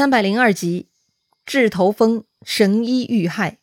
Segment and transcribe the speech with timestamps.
[0.00, 0.86] 三百零二集，
[1.44, 3.58] 治头风，神医遇害。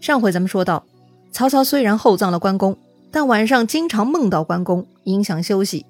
[0.00, 0.86] 上回咱们说到，
[1.30, 2.78] 曹操虽然厚葬了关公，
[3.10, 5.84] 但晚上经常梦到关公，影响休息，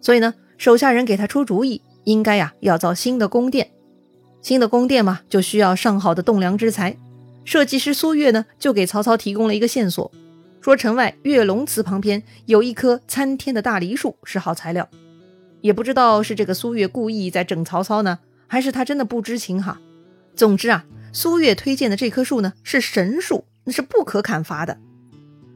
[0.00, 3.72] 所以呢，手下人给他出主意，应该呀要造新的宫殿。
[4.40, 6.96] 新的宫殿嘛，就需要上好的栋梁之材。
[7.44, 10.08] 设计师苏越呢，就给曹操提供了一个线索，
[10.60, 14.88] 说城外月龙祠旁边有一棵参天的大梨树，是好材料。
[15.60, 19.80] 也不知道是这个苏越故意在整曹操呢，还是他真的不知情哈。
[20.34, 24.78] 总之啊，苏越推荐的这棵树呢是神树，那是不可砍伐的。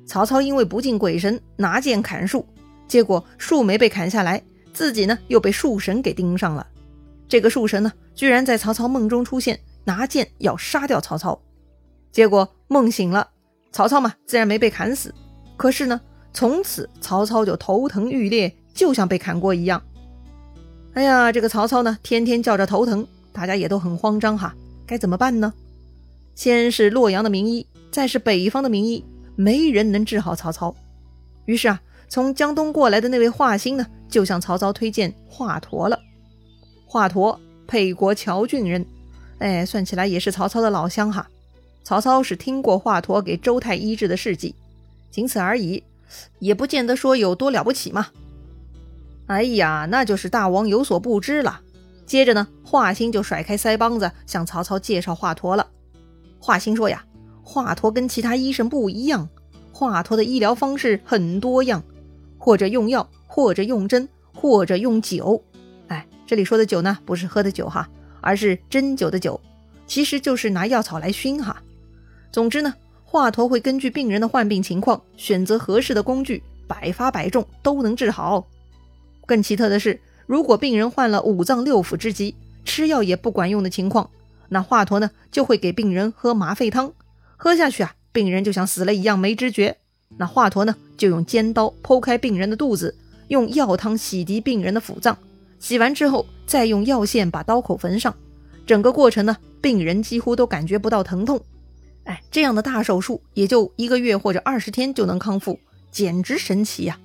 [0.05, 2.45] 曹操因为不敬鬼神，拿剑砍树，
[2.89, 4.43] 结果树没被砍下来，
[4.73, 6.67] 自己呢又被树神给盯上了。
[7.29, 11.41] 这个树神呢，居然在曹操梦中出现，拿剑要杀掉曹操。
[12.11, 13.31] 结果梦醒了，
[13.71, 15.15] 曹操嘛自然没被砍死，
[15.57, 16.01] 可是呢，
[16.34, 19.83] 从此曹操就头疼欲裂，就像被砍过一样。
[20.95, 24.55] 哎呀，这个曹操呢，天天叫着头疼，大家也都很慌张哈，
[24.87, 25.53] 该怎么办呢？
[26.34, 29.03] 先是洛阳的名医，再是北方的名医，
[29.34, 30.75] 没人能治好曹操。
[31.47, 35.99] 于是啊，从江东过来的那位华歆呢，就向曹操推荐华佗了。
[36.87, 38.84] 华佗，沛国谯郡人，
[39.39, 41.27] 哎，算起来也是曹操的老乡哈。
[41.83, 44.55] 曹操是听过华佗给周泰医治的事迹，
[45.11, 45.83] 仅此而已，
[46.39, 48.09] 也不见得说有多了不起嘛。
[49.27, 51.61] 哎呀，那就是大王有所不知了。
[52.05, 55.67] 接着呢，华歆就甩开腮帮子向曹操介绍华佗了。
[56.39, 57.05] 华歆说呀，
[57.43, 59.28] 华佗跟其他医生不一样，
[59.73, 61.83] 华佗的医疗方式很多样，
[62.37, 65.43] 或者用药，或者用针，或者用酒。
[65.87, 67.89] 哎，这里说的酒呢，不是喝的酒哈，
[68.20, 69.39] 而是针灸的灸，
[69.87, 71.62] 其实就是拿药草来熏哈。
[72.31, 78.47] 总之呢，华佗会根据病人的患病情况，选择合适的工具，百发百中都能治好。
[79.27, 82.34] 更奇特的是，如果病人患了五脏六腑之疾，
[82.65, 84.11] 吃药也不管用的情况，
[84.48, 86.92] 那华佗呢就会给病人喝麻沸汤，
[87.37, 89.77] 喝下去啊，病人就像死了一样没知觉。
[90.19, 92.94] 那华佗呢就用尖刀剖开病人的肚子，
[93.28, 95.16] 用药汤洗涤病人的腑脏，
[95.59, 98.15] 洗完之后再用药线把刀口缝上，
[98.66, 101.41] 整个过程呢，病人几乎都感觉不到疼痛。
[102.04, 105.59] 哎，这样的大手术也就一个月或者二十天就能康复，
[105.91, 106.99] 简直神奇呀！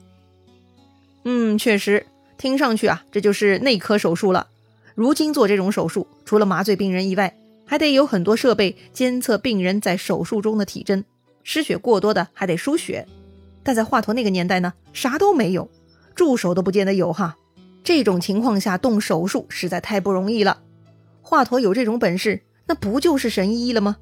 [1.30, 2.06] 嗯，确实。
[2.38, 4.48] 听上去啊，这就是内科手术了。
[4.96, 11.04] 如今做这种手术，除了麻醉病人以外，还得有很多设备监测病人在手术中的体征，
[11.44, 13.06] 失血过多的还得输血。
[13.62, 15.70] 但在华佗那个年代呢，啥都没有，
[16.16, 17.36] 助手都不见得有哈。
[17.84, 20.60] 这种情况下动手术实在太不容易了。
[21.22, 23.98] 华佗有这种本事，那不就是神医了吗？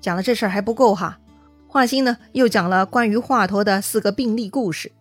[0.00, 1.18] 讲了这事儿还不够哈，
[1.66, 4.92] 华歆呢又讲了关于华佗的四个病例故事，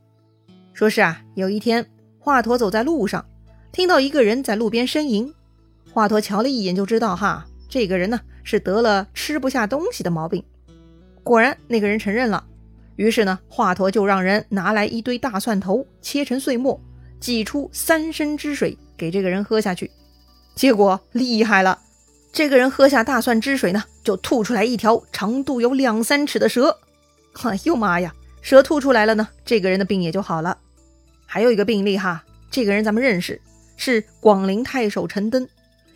[0.73, 1.85] 说是啊，有一天。
[2.21, 3.25] 华佗走在路上，
[3.71, 5.33] 听到一个人在路边呻吟。
[5.91, 10.43] 华佗瞧了一眼就知道，哈，这个人呢是得了吃不下东西的毛病。
[11.23, 12.43] 果然，那个人承认了。
[12.97, 16.79] 于是呢，华佗就让人拿来一堆大蒜头，切成碎末，
[17.19, 19.89] 挤出三升汁水给这个人喝下去。
[20.55, 21.79] 结果厉害了，
[22.33, 26.77] 这个人喝下大蒜汁水呢，就吐出来一条长度有两三尺的蛇。
[27.43, 30.57] 哎呦妈呀，蛇吐出来了呢，这个人的病也就好了。
[31.25, 33.41] 还有一个病例哈，这个人咱们认识，
[33.77, 35.47] 是广陵太守陈登，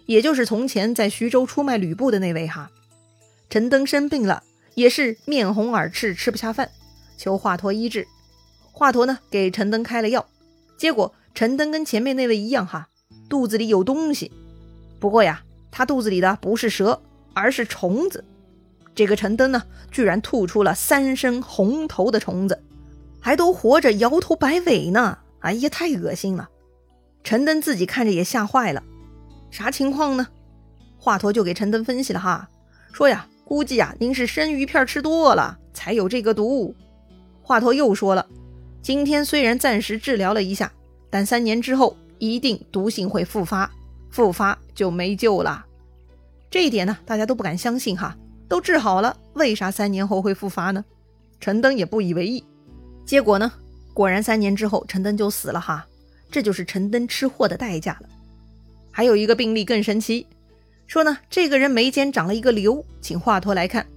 [0.06, 2.70] 也就是从前在徐州出卖吕布的那位哈。
[3.50, 4.44] 陈登生病了，
[4.76, 6.70] 也是面红耳赤，吃不下饭，
[7.18, 8.08] 求华佗医治。
[8.72, 10.28] 华佗呢给陈登开了药，
[10.78, 12.90] 结果陈登跟前面那位一样哈，
[13.30, 14.32] 肚子里有东西。
[15.00, 17.02] 不过呀，他肚子里的不是蛇，
[17.34, 18.24] 而是虫子。
[18.96, 22.62] 这个陈登呢，居然吐出了三身红头的虫子，
[23.20, 25.18] 还都活着，摇头摆尾呢。
[25.40, 26.50] 哎呀，太恶心了！
[27.24, 28.84] 陈登自己看着也吓坏了。
[29.52, 30.28] 啥情况呢？
[30.98, 32.48] 华佗就给陈登分析了哈，
[32.94, 36.74] 说呀，估计呀，您是生鱼片吃多了才有这个毒。
[37.42, 38.26] 华佗又说了，
[38.82, 40.72] 今天虽然暂时治疗了一下，
[41.10, 43.70] 但三年之后一定毒性会复发，
[44.12, 45.66] 复发就没救了。
[46.50, 48.16] 这一点呢，大家都不敢相信哈，
[48.54, 50.86] 都治好了，为啥三年后会复发呢？
[51.40, 52.44] 陈登也不以为意。
[53.04, 53.52] 结果呢？
[53.96, 55.88] 果然，三年之后，陈登就死了哈，
[56.30, 58.08] 这就是陈登吃货的代价了。
[58.92, 60.28] 还有一个病例更神奇，
[60.86, 63.88] 说呢，这个人眉间长了一个瘤，请华佗来看。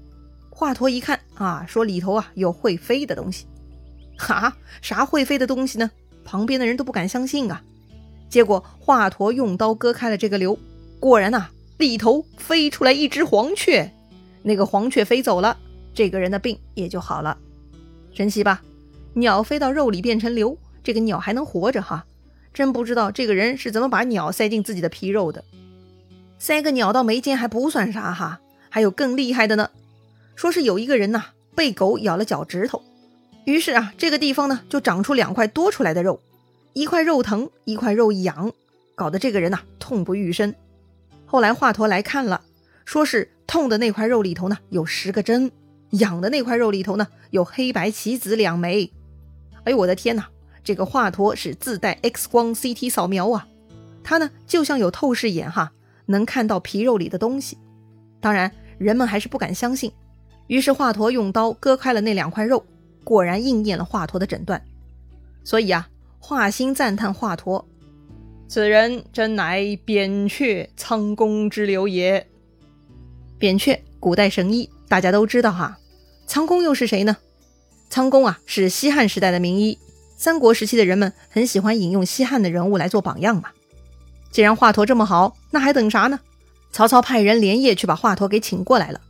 [0.49, 3.45] 华佗一看啊，说里头啊有会飞的东西。
[4.17, 5.91] 哈，啥会飞的东西呢？
[6.25, 7.63] 旁边的人都不敢相信啊。
[8.31, 10.59] 结果华佗用刀割开了这个瘤，
[10.99, 13.93] 果然呐，里头飞出来一只黄雀。
[14.47, 15.59] 那个黄雀飞走了，
[15.93, 17.37] 这个人的病也就好了，
[18.13, 18.63] 神奇吧？
[19.15, 22.07] 鸟飞到肉里变成瘤，这个鸟还能活着哈？
[22.55, 25.43] 真不知道这个人是怎么把鸟塞进自己的皮肉的。
[26.39, 28.41] 塞个鸟到眉间还不算啥哈，
[28.71, 29.71] 还有更厉害的呢。
[30.37, 31.25] 说是有一个人呐，
[31.57, 32.81] 被狗咬了脚趾头，
[33.47, 36.21] 于是啊，这个地方呢就长出两块多出来的肉，
[36.73, 38.53] 一块肉疼，一块肉痒，
[38.95, 40.55] 搞得这个人呐痛不欲生。
[41.25, 42.43] 后来华佗来看了，
[42.87, 45.51] 说是痛的那块肉里头呢有十个针，
[45.91, 48.91] 痒的那块肉里头呢有黑白棋子两枚。
[49.65, 50.29] 哎呦我的天哪，
[50.63, 53.49] 这个华佗是自带 X 光 CT 扫描啊，
[54.05, 55.73] 他呢就像有透视眼哈，
[56.07, 57.59] 能看到皮肉里的东西。
[58.21, 59.93] 当然，人们还是不敢相信。
[60.47, 62.65] 于是华佗用刀割开了那两块肉，
[63.03, 64.63] 果然应验了华佗的诊断。
[65.43, 65.89] 所以啊，
[66.21, 67.65] 华歆赞叹华佗
[68.47, 72.25] ：“此人真乃扁鹊苍公之流也。”
[73.47, 75.79] 扁鹊，古代神医，大家都知道哈。
[76.27, 77.17] 苍公又是谁呢？
[77.89, 79.79] 苍公啊，是西汉时代的名医。
[80.17, 83.51] 三国时期的人们很喜欢引用西汉的人物来做榜样嘛。
[84.33, 86.19] 既然华佗这么好，那还等啥呢？
[86.73, 89.01] 曹操派人连夜去把华佗给请过来了。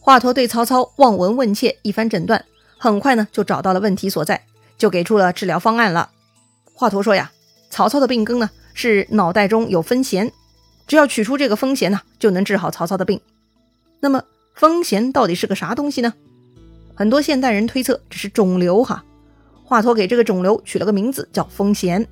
[0.00, 2.42] 华佗对曹操望闻问切一番诊断，
[2.78, 4.46] 很快呢就找到了问题所在，
[4.78, 6.08] 就给出了治疗方案了。
[6.72, 7.30] 华佗说呀，
[7.68, 10.32] 曹操的病根呢是脑袋中有风弦，
[10.86, 13.20] 只要取出这个风弦呢，就能治好曹操的病。
[14.02, 14.20] 那么
[14.56, 16.12] 风弦到底是个啥东西呢？
[16.92, 19.04] 很多现代人推测这是肿瘤哈。
[19.64, 22.04] 华佗给这个肿瘤取了个名字叫风涎，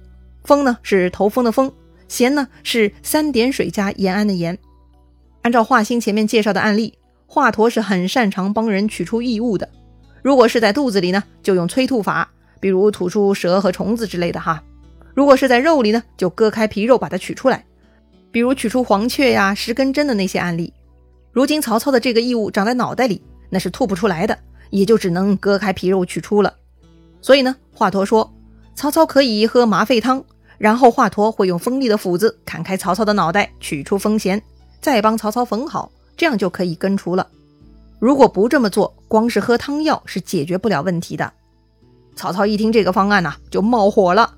[0.45, 1.71] 风呢是头风的风，
[2.09, 4.57] 涎呢是三点水加延安的延。
[5.43, 6.95] 按照华歆前面介绍的案例。
[7.33, 9.69] 华佗是很擅长帮人取出异物的，
[10.21, 12.29] 如果是在肚子里呢，就用催吐法，
[12.59, 14.61] 比如吐出蛇和虫子之类的哈；
[15.15, 17.65] 如果是在肉里呢，就割开皮肉把它取出来，
[18.33, 20.73] 比如取出黄雀呀、十根针的那些案例。
[21.33, 24.39] 如今曹操的这个异物长在脑袋里，那是吐不出来的，
[24.71, 26.55] 也就只能割开皮肉取出了。
[27.23, 28.33] 所以呢，华佗说
[28.75, 30.25] 曹操可以喝麻沸汤，
[30.59, 34.41] 然后华佗会用锋利的斧子砍开曹操的脑袋，取出风涎，
[34.81, 35.91] 再帮曹操缝好。
[36.17, 37.27] 这样就可以根除了。
[37.99, 41.33] 如果不这么做，光是喝汤药是解决不了问题的。
[42.15, 44.35] 曹操一听这个方案呐，就冒火了：“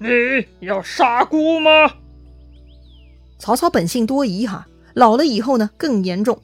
[0.00, 0.08] 你
[0.60, 1.70] 要杀姑吗？”
[3.38, 6.40] 曹操本性多疑哈，老了以后呢更严重。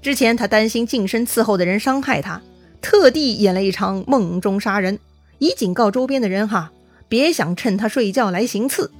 [0.00, 2.40] 之前他担心近身伺候的人伤害他，
[2.80, 4.98] 特地演了一场梦中杀人，
[5.38, 6.72] 以警告周边的人哈，
[7.08, 8.90] 别想趁他睡觉来行刺。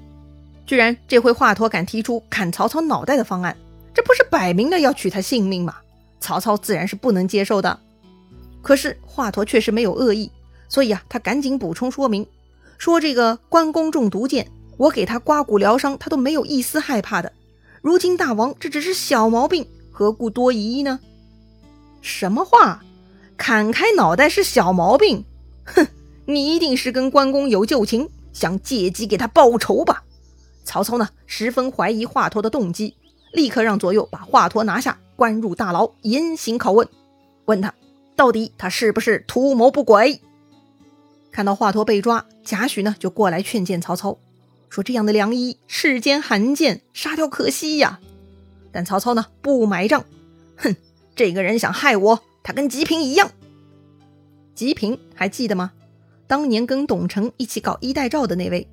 [0.67, 3.57] 居然这回华佗敢提出砍曹操脑袋的方案。
[3.95, 5.77] 这不是摆明了要取他性命吗？
[6.21, 7.79] 曹操自然是不能接受的。
[8.63, 10.31] 可是华佗确实没有恶意，
[10.69, 12.25] 所以啊，他赶紧补充说明，
[12.79, 14.47] 说这个关公中毒箭，
[14.79, 17.31] 我给他刮骨疗伤，他都没有一丝害怕的。
[17.83, 21.01] 如今大王这只是小毛病，何故多疑呢？
[22.01, 22.81] 什么话？
[23.37, 25.25] 砍开脑袋是小毛病？
[25.65, 25.89] 哼，
[26.25, 30.05] 你一定是跟关公有旧情，想借机给他报仇吧？
[30.65, 32.95] 曹操呢，十分怀疑华佗的动机。
[33.33, 36.89] 立刻让左右把华佗拿下，关入大牢，严刑拷问，
[37.47, 37.75] 问他
[38.15, 40.21] 到底他是不是图谋不轨。
[41.33, 44.19] 看到华佗被抓，贾诩呢就过来劝谏曹操，
[44.73, 48.01] 说这样的良医世间罕见，杀掉可惜呀。
[48.73, 50.07] 但曹操呢不买账，
[50.57, 50.75] 哼，
[51.15, 53.31] 这个人想害我，他跟吉平一样。
[54.55, 55.73] 吉平还记得吗？
[56.27, 58.67] 当年跟董承一起搞衣带诏的那位，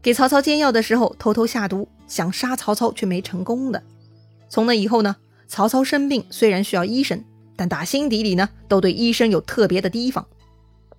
[0.00, 3.82] 给曹操煎药的时候偷偷下毒，想杀曹操却没成功的。
[4.48, 5.16] 从那以后呢，
[5.48, 7.22] 曹操生病虽然需要医生，
[7.56, 10.26] 但打心底里呢，都对医生有特别的提防。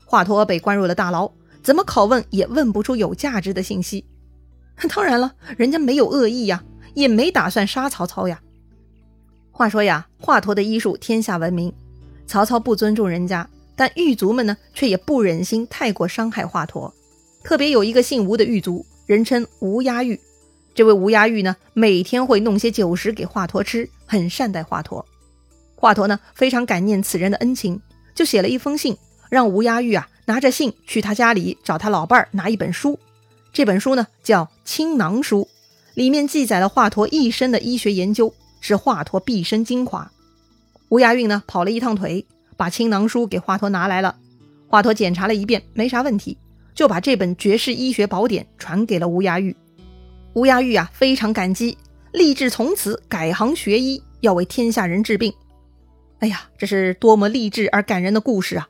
[0.05, 1.31] 华佗被关入了大牢，
[1.63, 4.05] 怎么拷问也问不出有价值的信息。
[4.87, 6.63] 当然了，人家没有恶意呀，
[6.93, 8.41] 也没打算杀曹操呀。
[9.51, 11.73] 话说呀，华佗的医术天下闻名，
[12.25, 16.91] 曹操不尊重人家，但狱卒们呢，却也不忍心太过伤害华佗。
[17.43, 20.19] 特别有一个姓吴的狱卒，人称吴押狱。
[20.73, 25.03] 这位吴押狱呢，每天会弄些酒食给华佗吃，很善待华佗。
[25.75, 27.79] 华佗呢，非常感念此人的恩情，
[28.15, 28.97] 就写了一封信，
[29.29, 32.97] 让吴押狱啊拿着信去他家里找他老伴儿拿一本书。
[33.53, 35.41] 这本书呢叫《青囊书》，
[35.93, 40.11] 里面记载了华佗一生的医学研究，是华佗毕生精华。
[40.89, 42.25] 吴押狱呢跑了一趟腿，
[42.57, 44.15] 把《青囊书》给华佗拿来了。
[44.67, 46.35] 华佗检查了一遍，没啥问题，
[46.73, 49.55] 就把这本绝世医学宝典传给了吴押狱。
[50.33, 51.77] 吴押玉啊，非常感激，
[52.11, 55.31] 立志从此改行学医，要为天下人治病。
[56.17, 58.67] 哎呀，这是多么励志而感人的故事啊！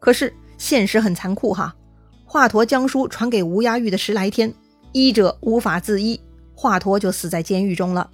[0.00, 1.76] 可是现实很残酷哈。
[2.28, 4.52] 华佗将书传给吴押玉的十来天，
[4.90, 6.20] 医者无法自医，
[6.56, 8.10] 华佗就死在监狱中了。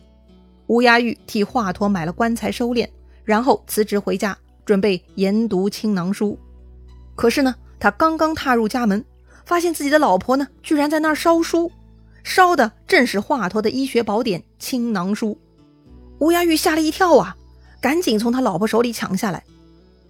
[0.67, 2.87] 吴押玉替华佗买了棺材收殓，
[3.25, 6.39] 然后辞职回家，准备研读青囊书。
[7.17, 9.03] 可是呢，他刚刚踏入家门，
[9.47, 11.73] 发现自己的老婆呢，居然在那儿烧书，
[12.23, 15.31] 烧的正是华佗的医学宝典《青囊书》。
[16.19, 17.35] 乌鸦玉吓了一跳啊，
[17.81, 19.43] 赶紧从他老婆手里抢下来，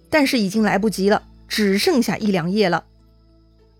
[0.09, 2.83] 但是已经来不及了，只剩下一两页了。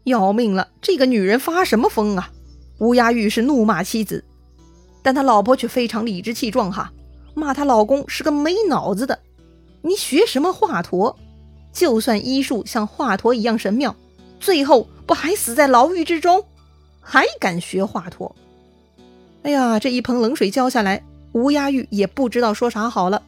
[0.03, 0.69] 要命了！
[0.81, 2.31] 这个女人发什么疯啊？
[2.79, 4.24] 乌鸦玉是怒骂妻子，
[5.01, 6.91] 但他老婆却非常理直气壮哈，
[7.33, 9.19] 骂她老公是个没脑子的。
[9.81, 11.15] 你学什么华佗？
[11.72, 13.95] 就算医术像华佗一样神妙，
[14.39, 16.43] 最后不还死在牢狱之中？
[17.00, 18.31] 还敢学华佗？
[19.43, 21.03] 哎呀，这一盆冷水浇下来。
[21.33, 23.22] 吴鸦玉也不知道说啥好了，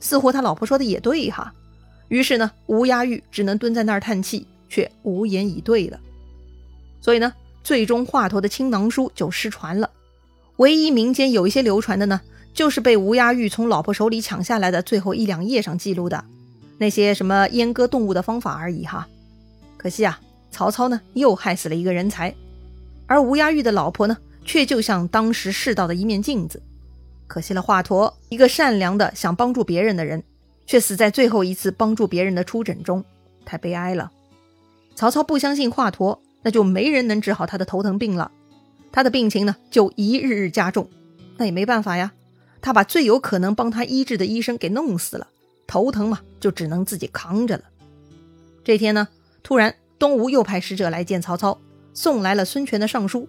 [0.00, 1.52] 似乎他老婆说的也对哈。
[2.08, 6.00] 于是呢，吴鸦玉只能蹲在那儿叹气，却无言以对了。
[7.00, 9.90] 所以呢，最终华佗的青囊书就失传了。
[10.56, 12.20] 唯一民间有一些流传的呢，
[12.52, 16.24] 就是被吴鸦玉从老婆手里抢下来的最后一两页上记录的
[16.78, 19.08] 那些什么阉割动物的方法而已哈。
[19.76, 22.34] 可惜啊，曹操呢又害死了一个人才，
[23.06, 26.62] 而吴鸦玉的老婆呢，却就像当时世道的一面镜子。
[27.26, 30.22] 可惜了，华佗一个善良的想帮助别人的人，
[30.66, 33.04] 却死在最后一次帮助别人的出诊中，
[33.46, 34.10] 太悲哀了。
[34.94, 38.30] 曹操不相信华佗，那就没人能治好他的头疼病了。
[38.92, 40.88] 他的病情呢，就一日日加重。
[41.36, 42.12] 那也没办法呀，
[42.60, 45.28] 他把最有可能帮他医治的医生给弄死了，
[45.66, 47.64] 头疼嘛，就只能自己扛着了。
[48.62, 49.08] 这天呢，
[49.42, 51.58] 突然东吴又派使者来见曹操，
[51.94, 53.28] 送来了孙权的上书，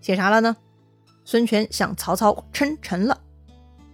[0.00, 0.56] 写啥了呢？
[1.24, 3.20] 孙权向曹操称臣了。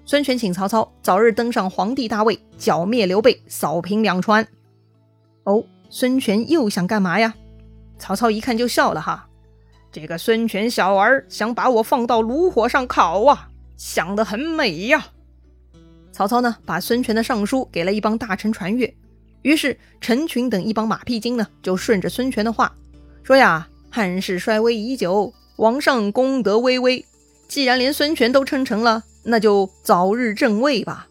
[0.07, 4.47] 孙权请曹操早日登上皇帝大位，剿灭刘备，扫平两川。
[5.45, 7.35] 哦，孙权又想干嘛呀？
[7.99, 9.29] 曹操一看就笑了哈，
[9.91, 15.07] 这个孙权小儿想把我放到炉火上烤啊，想得很美呀。
[16.13, 18.95] 曹操呢，把孙权的上书给了一帮大臣传阅，
[19.43, 22.75] 于是陈群等一帮马屁精呢，就顺着孙权的话
[23.23, 27.05] 说呀：“汉室衰微已久，王上功德巍巍，
[27.49, 31.09] 既然连孙权都称臣了。”那就早日正位吧。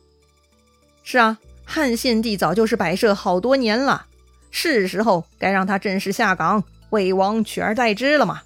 [1.02, 4.06] 是啊，汉献帝早就是摆设好多年了，
[4.56, 8.44] 是时候该让他正式下岗，魏王取而代之了嘛。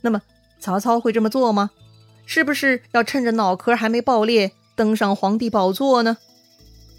[0.00, 0.20] 那么
[0.58, 1.70] 曹操会这么做吗？
[2.26, 6.18] 是不是要趁着脑壳还没爆裂登上皇帝宝座呢？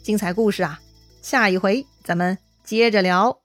[0.01, 0.79] 精彩故事啊，
[1.21, 3.40] 下一回咱们接着聊。